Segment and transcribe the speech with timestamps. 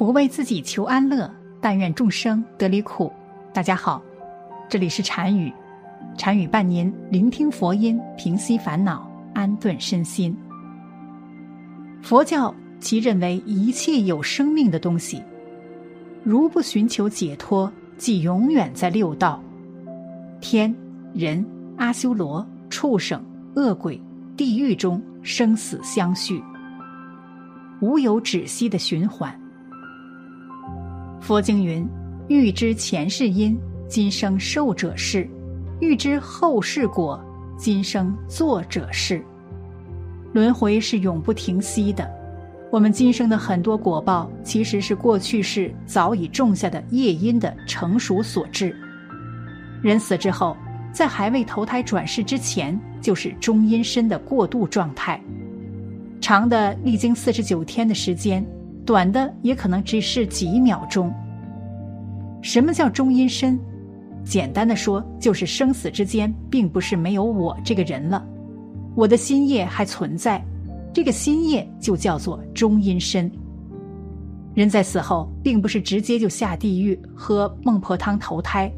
[0.00, 3.12] 不为自己求安乐，但愿众生得离苦。
[3.52, 4.02] 大家好，
[4.66, 5.52] 这里是禅语，
[6.16, 10.34] 禅语伴您聆听佛音，平息烦恼，安顿身心。
[12.00, 15.22] 佛教即认为一切有生命的东西，
[16.24, 19.38] 如不寻求解脱，即永远在六道：
[20.40, 20.74] 天、
[21.12, 21.44] 人、
[21.76, 23.22] 阿修罗、畜生、
[23.54, 24.00] 恶鬼、
[24.34, 26.42] 地狱中生死相续，
[27.82, 29.38] 无有止息的循环。
[31.20, 31.86] 佛经云
[32.28, 35.28] ：“欲知前世因，今生受者是；
[35.80, 37.22] 欲知后世果，
[37.56, 39.22] 今生作者是。”
[40.32, 42.08] 轮回是永不停息的。
[42.70, 48.74] 我们今生的很多果报，其实是过去世早已种下的业因的成熟所致。
[49.82, 50.56] 人死之后，
[50.92, 55.20] 在还未投胎转世之前，就是中阴身的过渡状态，
[56.20, 58.44] 长的历经四十九天的时间。
[58.90, 61.14] 短的也可能只是几秒钟。
[62.42, 63.56] 什么叫中阴身？
[64.24, 68.26] 简单的说，就是生死之间并不是没有我这个人了，
[68.96, 70.44] 我的心业还存在，
[70.92, 73.30] 这个心业就叫做中阴身。
[74.54, 78.68] 人在死后，并不是直接就下地狱喝孟婆汤投胎，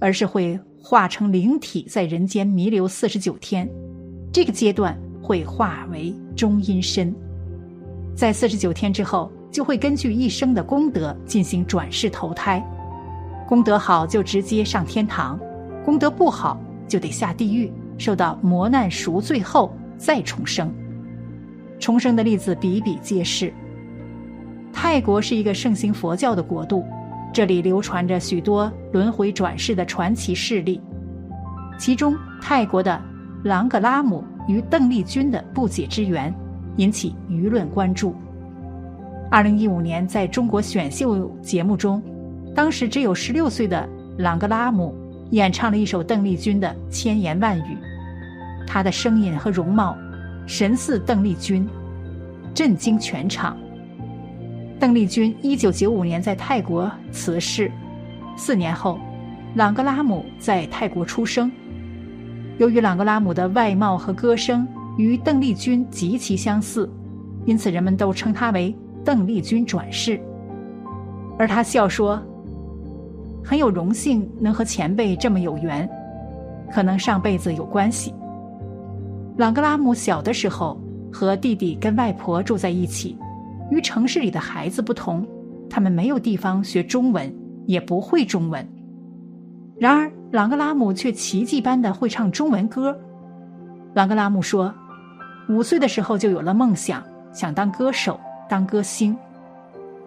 [0.00, 3.70] 而是会化成灵体在人间弥留四十九天，
[4.32, 7.14] 这个阶段会化为中阴身。
[8.16, 12.60] 在四十九天之后，就会根据一生的功德进行转世投胎，
[13.46, 15.38] 功德好就直接上天堂，
[15.84, 20.74] 功德不好就得下地狱，受到磨难赎罪后再重生。
[21.78, 23.54] 重生的例子比比皆是。
[24.72, 26.84] 泰国是一个盛行佛教的国度，
[27.32, 30.80] 这里流传着许多轮回转世的传奇事例，
[31.78, 33.00] 其中泰国的
[33.44, 36.34] 朗格拉姆与邓丽君的不解之缘。
[36.78, 38.16] 引起舆论关注。
[39.34, 42.00] 二零一五年，在中国选秀节目中，
[42.54, 43.84] 当时只有十六岁的
[44.16, 44.94] 朗格拉姆
[45.32, 47.62] 演唱了一首邓丽君的《千言万语》，
[48.64, 49.98] 她的声音和容貌
[50.46, 51.68] 神似邓丽君，
[52.54, 53.58] 震惊全场。
[54.78, 57.68] 邓丽君一九九五年在泰国辞世，
[58.36, 59.00] 四年后，
[59.56, 61.50] 朗格拉姆在泰国出生。
[62.58, 64.64] 由于朗格拉姆的外貌和歌声。
[64.96, 66.88] 与邓丽君极其相似，
[67.46, 68.72] 因此人们都称她为
[69.04, 70.18] 邓丽君转世。
[71.38, 72.20] 而她笑说
[73.44, 75.88] ：“很有荣幸能和前辈这么有缘，
[76.72, 78.14] 可能上辈子有关系。”
[79.36, 80.80] 朗格拉姆小的时候
[81.12, 83.18] 和弟弟跟外婆住在一起，
[83.70, 85.26] 与城市里的孩子不同，
[85.68, 87.34] 他们没有地方学中文，
[87.66, 88.66] 也不会中文。
[89.78, 92.98] 然而朗格拉姆却奇迹般的会唱中文歌。
[93.94, 94.74] 朗格拉姆说。
[95.46, 98.18] 五岁的时候就有了梦想，想当歌手、
[98.48, 99.16] 当歌星。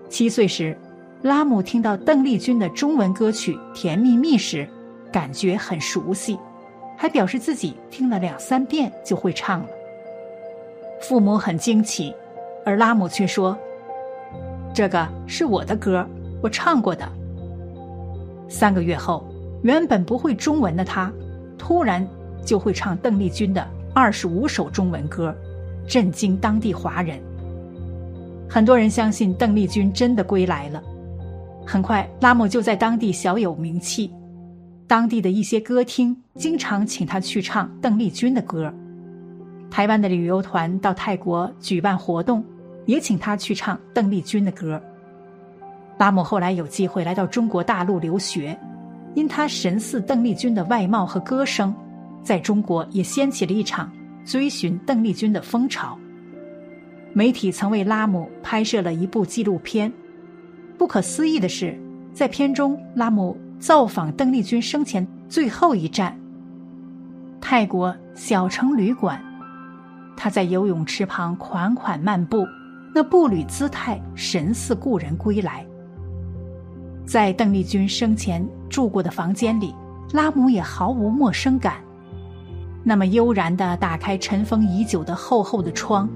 [0.09, 0.78] 七岁时，
[1.22, 4.68] 拉姆听到邓丽君的中文歌曲《甜蜜蜜》时，
[5.12, 6.38] 感觉很熟悉，
[6.98, 9.68] 还表示自己听了两三遍就会唱了。
[11.02, 12.14] 父母很惊奇，
[12.66, 13.58] 而拉姆却说
[14.74, 16.06] ：“这个是我的歌，
[16.42, 17.08] 我唱过的。”
[18.50, 19.25] 三个月后，
[19.62, 21.12] 原本不会中文的他，
[21.58, 22.08] 突然
[22.46, 23.68] 就会唱邓丽君的。
[23.94, 25.36] 二十五首中文歌，
[25.88, 27.19] 震惊当地华人。
[28.50, 30.81] 很多人相信邓丽君真的归来了。
[31.66, 34.09] 很快，拉姆就在当地小有名气，
[34.88, 38.74] 当地的一些歌厅经常请他去唱邓丽君的歌。
[39.69, 42.44] 台湾的旅游团到泰国举办活动，
[42.86, 44.81] 也请他去唱邓丽君的歌。
[45.98, 48.57] 拉姆后来有机会来到中国大陆留学，
[49.13, 51.75] 因他神似邓丽君的外貌和歌声。
[52.24, 53.92] 在中国也掀起了一场
[54.25, 55.98] 追寻邓丽君的风潮。
[57.18, 59.92] 媒体曾为拉姆拍摄了一部纪录片。
[60.78, 61.75] 不可思议的是，
[62.14, 66.16] 在片中，拉姆造访邓丽君生前最后一站——
[67.42, 69.19] 泰国小城旅馆。
[70.16, 72.46] 他在游泳池旁款款漫步，
[72.94, 75.66] 那步履姿态神似故人归来。
[77.04, 79.74] 在邓丽君生前住过的房间里，
[80.13, 81.78] 拉姆也毫无陌生感。
[82.84, 86.08] 那么悠然的打开尘封已久的厚厚的窗，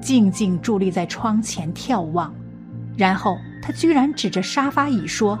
[0.00, 2.32] 静静伫立在窗前眺望，
[2.96, 5.38] 然后他居然指着沙发椅说：“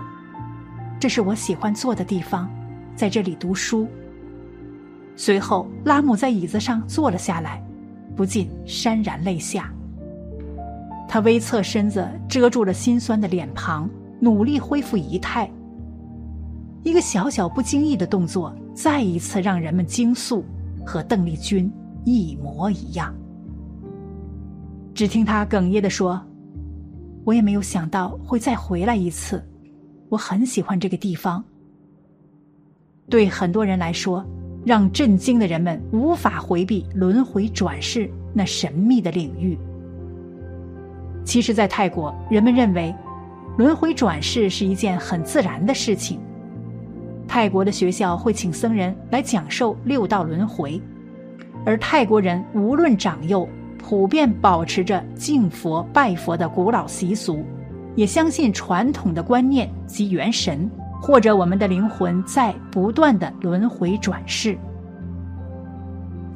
[1.00, 2.50] 这是我喜欢坐的地方，
[2.94, 3.86] 在这里读书。”
[5.16, 7.62] 随后，拉姆在椅子上坐了下来，
[8.14, 9.72] 不禁潸然泪下。
[11.08, 13.88] 他微侧身子，遮住了心酸的脸庞，
[14.20, 15.50] 努力恢复仪态。
[16.84, 20.42] 一个小小不经意的动作，再一次让人们惊悚，
[20.86, 21.72] 和邓丽君
[22.04, 23.12] 一模一样。
[24.98, 26.20] 只听他哽咽的说
[27.24, 29.40] ：“我也没有想到会再回来一次，
[30.08, 31.44] 我很喜欢这个地方。”
[33.08, 34.26] 对很多人来说，
[34.66, 39.56] 让震惊的人们无法回避轮回转世那神秘的领域。
[41.24, 42.92] 其实，在泰国，人们认为
[43.56, 46.18] 轮回转世是一件很自然的事情。
[47.28, 50.82] 泰国的学校会请僧人来讲授六道轮回，
[51.64, 57.42] 而泰国人无论长幼，普遍保持着敬佛拜佛的古老习俗，
[57.94, 60.70] 也相信传统的观念及元神
[61.00, 64.58] 或者我们的灵魂在不断的轮回转世。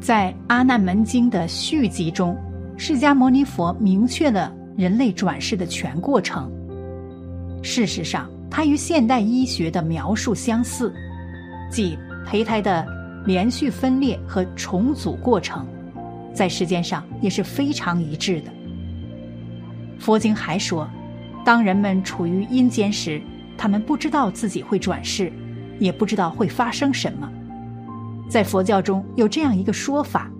[0.00, 2.36] 在《阿难门经》的续集中，
[2.76, 4.52] 释迦牟尼佛明确了。
[4.74, 6.50] 人类转世的全过程，
[7.62, 10.90] 事实上，它与现代医学的描述相似，
[11.70, 11.94] 即
[12.26, 12.82] 胚胎的
[13.26, 15.66] 连续分裂和重组过程，
[16.34, 18.50] 在时间上也是非常一致的。
[19.99, 20.88] 佛经还说，
[21.44, 23.20] 当人们处于阴间时，
[23.56, 25.32] 他们不知道自己会转世，
[25.79, 27.31] 也不知道会发生什么。
[28.29, 30.31] 在佛教中有这样一个说法：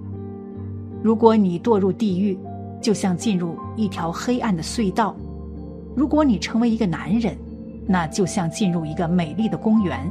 [1.03, 2.38] 如果你堕入地狱，
[2.81, 5.15] 就像进入一条黑暗的隧道。
[5.95, 7.37] 如果你成为一个男人，
[7.87, 10.11] 那就像进入一个美丽的公园。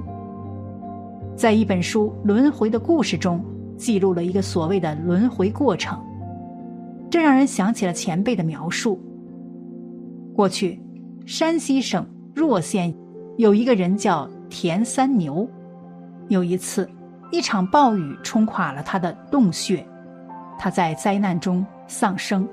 [1.36, 3.44] 在一本书《轮回的故事》中，
[3.82, 6.00] 记录了一个所谓的轮回过程，
[7.10, 9.02] 这让人想起了前辈的描述。
[10.36, 10.80] 过去，
[11.26, 12.06] 山西省
[12.36, 12.94] 若县
[13.40, 15.50] 有一个人叫田三牛。
[16.28, 16.88] 有一次，
[17.32, 19.84] 一场暴雨冲垮了他的洞穴，
[20.60, 22.48] 他在灾难中丧生。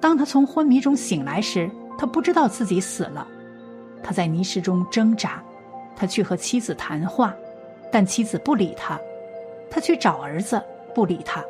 [0.00, 3.26] 当他从昏迷中醒来时，他不知道自己死了。
[4.02, 5.42] 他在泥石中挣扎，
[5.96, 7.34] 他去和妻子谈话，
[7.90, 9.00] 但妻子不理他。
[9.70, 10.62] 他去找儿子，
[10.94, 11.44] 不理他。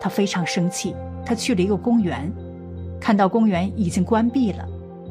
[0.00, 0.94] 他非常生气，
[1.24, 2.30] 他去了一个公园，
[3.00, 4.68] 看到公园已经关闭了，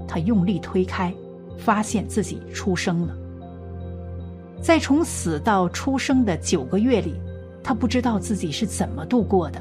[0.07, 1.13] 他用力推开，
[1.57, 3.15] 发现自己出生了。
[4.61, 7.15] 在从死到出生的九个月里，
[7.63, 9.59] 他不知道自己是怎么度过的。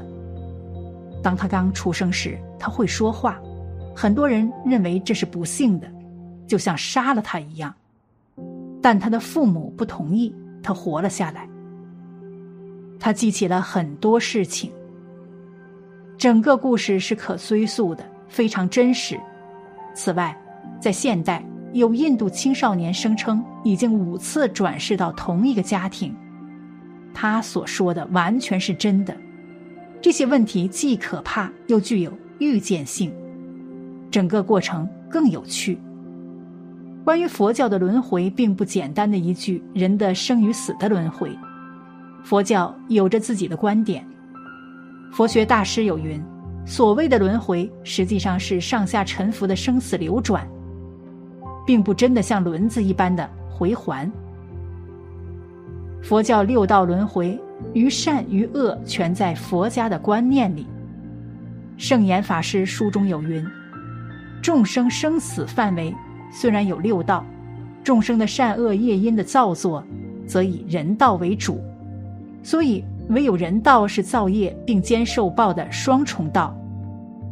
[1.23, 3.39] 当他刚出生时，他会说话，
[3.95, 5.87] 很多人认为这是不幸的，
[6.47, 7.73] 就像杀了他一样。
[8.81, 11.49] 但他的父母不同意，他活了下来。
[12.99, 14.71] 他记起了很多事情。
[16.17, 19.19] 整个故事是可追溯的，非常真实。
[19.93, 20.35] 此外，
[20.79, 26.15] 在现代，有印度青少年声称已经五次转世到同一个家庭，
[27.13, 29.15] 他所说的完全是真的。
[30.01, 33.11] 这些问题既可怕又具有预见性，
[34.11, 35.77] 整个过程更有趣。
[37.03, 41.29] 关于佛教的轮回，并不简单的一句“人的生与死的轮回”，
[42.25, 44.03] 佛教有着自己的观点。
[45.11, 46.19] 佛学大师有云
[46.65, 50.45] ：“所谓的轮回，实际上是上下沉浮的生死流转，
[51.67, 54.11] 并不真的像轮子一般的回环。”
[56.01, 57.39] 佛教六道轮回。
[57.73, 60.67] 于善于恶，全在佛家的观念里。
[61.77, 63.45] 圣严法师书中有云：
[64.41, 65.95] 众生生死范围
[66.33, 67.25] 虽然有六道，
[67.81, 69.81] 众生的善恶业因的造作，
[70.27, 71.63] 则以人道为主。
[72.45, 76.55] 所以唯有人道是造业并兼受报的双重道，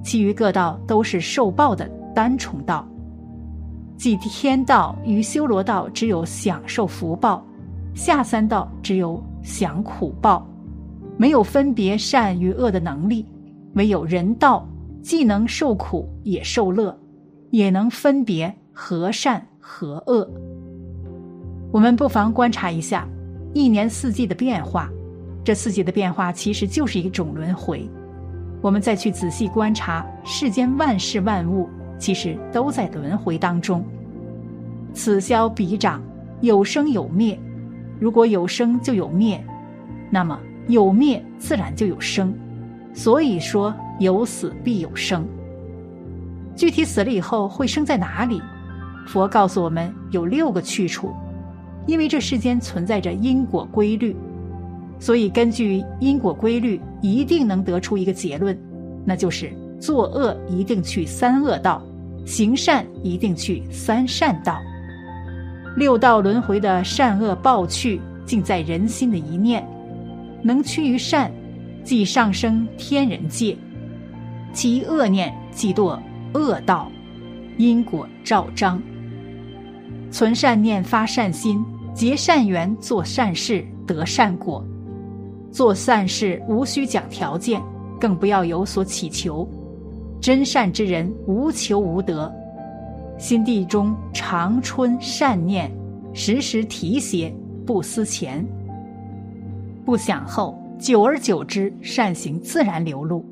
[0.03, 2.85] 其余各道都是受报的单重道。
[3.95, 7.45] 即天道与修罗道只有享受福报，
[7.93, 9.23] 下三道只有。
[9.45, 10.47] 享苦报，
[11.17, 13.25] 没有分别善与恶的能力；
[13.73, 14.65] 唯有人道，
[15.01, 16.97] 既能受苦也受乐，
[17.49, 20.25] 也能分别和善和恶。
[21.73, 23.05] 我们不妨观察一下
[23.53, 24.89] 一年四季的变化，
[25.43, 27.89] 这四季的变化其实就是一种轮回。
[28.61, 31.69] 我们再去仔细观察世间万事万物，
[31.99, 33.83] 其实都在轮回当中。
[34.93, 36.01] 此消彼长，
[36.41, 37.37] 有生有灭。
[37.99, 39.43] 如果有生就有灭，
[40.09, 42.33] 那么有灭自然就有生，
[42.93, 45.27] 所以说有死必有生。
[46.55, 48.41] 具体死了以后会生在哪里？
[49.07, 51.11] 佛告诉我们有六个去处，
[51.85, 54.15] 因为这世间存在着因果规律，
[55.03, 58.57] 所以根据因果规律，一定能得出一个结论，
[59.03, 61.83] 那就是作恶一定去三恶道，
[62.25, 64.61] 行善一定去三善道。
[65.75, 69.67] 六道轮回的善恶报去，尽在人心的一念。
[70.41, 71.29] 能趋于善，
[71.83, 73.57] 即上升天人界；
[74.53, 75.99] 其恶念，即堕
[76.33, 76.89] 恶道。
[77.57, 78.81] 因果照章。
[80.11, 81.61] 存善念，发善心，
[81.93, 84.65] 结善缘，做善事，得善果。
[85.53, 87.61] 做善事无需讲条件，
[87.99, 89.47] 更不要有所祈求。
[90.19, 92.33] 真善之人无求无得，
[93.19, 95.71] 心地中常春善念，
[96.11, 97.31] 时时提携，
[97.67, 98.43] 不思前，
[99.85, 100.59] 不想后。
[100.79, 103.23] 久而久之，善行自然流露。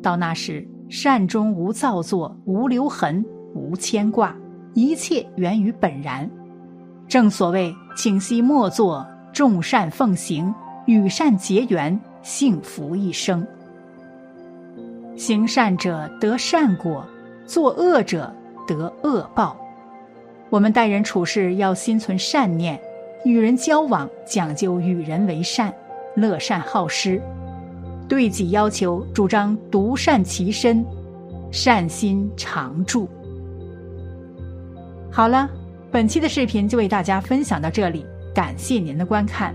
[0.00, 4.36] 到那时，善中无造作，无留痕，无牵挂，
[4.74, 6.30] 一切源于本然。
[7.08, 10.54] 正所谓“请息莫作，众善奉行，
[10.86, 13.46] 与善结缘，幸福一生”。
[15.16, 17.04] 行善者得善果，
[17.46, 18.32] 作恶者
[18.66, 19.56] 得恶报。
[20.48, 22.80] 我们待人处事要心存善念，
[23.24, 25.72] 与人交往讲究与人为善。
[26.14, 27.20] 乐善好施，
[28.08, 30.82] 对己要求主张独善其身，
[31.52, 33.06] 善心常驻。
[35.10, 35.50] 好了，
[35.90, 39.54] 本期的视频就为大家分享到这里，感谢您的观看。